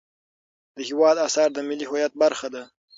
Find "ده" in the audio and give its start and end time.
2.53-2.63